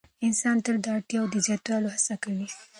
انسان 0.27 0.55
تل 0.65 0.75
د 0.81 0.87
اړتیاوو 0.95 1.31
د 1.33 1.35
زیاتوالي 1.45 1.89
هڅه 1.93 2.15
کوي. 2.23 2.47